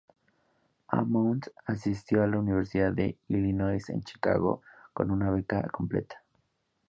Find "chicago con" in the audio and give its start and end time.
4.01-5.11